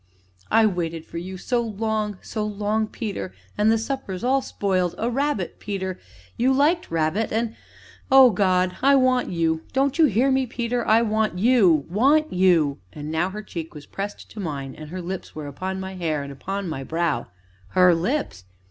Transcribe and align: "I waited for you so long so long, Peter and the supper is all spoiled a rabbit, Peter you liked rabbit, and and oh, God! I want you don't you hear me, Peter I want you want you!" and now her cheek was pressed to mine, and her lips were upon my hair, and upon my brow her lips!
"I 0.49 0.65
waited 0.65 1.05
for 1.05 1.19
you 1.19 1.37
so 1.37 1.61
long 1.61 2.17
so 2.23 2.43
long, 2.43 2.87
Peter 2.87 3.35
and 3.55 3.71
the 3.71 3.77
supper 3.77 4.13
is 4.13 4.23
all 4.23 4.41
spoiled 4.41 4.95
a 4.97 5.11
rabbit, 5.11 5.59
Peter 5.59 5.99
you 6.37 6.51
liked 6.51 6.89
rabbit, 6.89 7.31
and 7.31 7.49
and 7.49 7.55
oh, 8.11 8.31
God! 8.31 8.77
I 8.81 8.95
want 8.95 9.29
you 9.29 9.61
don't 9.73 9.99
you 9.99 10.05
hear 10.05 10.31
me, 10.31 10.47
Peter 10.47 10.83
I 10.87 11.03
want 11.03 11.37
you 11.37 11.85
want 11.87 12.33
you!" 12.33 12.79
and 12.91 13.11
now 13.11 13.29
her 13.29 13.43
cheek 13.43 13.75
was 13.75 13.85
pressed 13.85 14.31
to 14.31 14.39
mine, 14.39 14.73
and 14.73 14.89
her 14.89 15.03
lips 15.03 15.35
were 15.35 15.45
upon 15.45 15.79
my 15.79 15.93
hair, 15.93 16.23
and 16.23 16.31
upon 16.31 16.67
my 16.67 16.83
brow 16.83 17.27
her 17.75 17.93
lips! 17.93 18.45